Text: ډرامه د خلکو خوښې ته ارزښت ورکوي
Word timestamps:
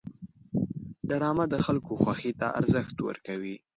ډرامه 1.09 1.45
د 1.49 1.55
خلکو 1.65 1.93
خوښې 2.03 2.31
ته 2.39 2.47
ارزښت 2.59 2.95
ورکوي 3.07 3.55